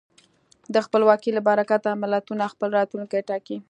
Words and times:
د 0.73 0.75
خپلواکۍ 0.85 1.31
له 1.33 1.41
برکته 1.47 1.89
ملتونه 2.03 2.43
خپل 2.53 2.69
راتلونکی 2.77 3.21
ټاکي. 3.29 3.57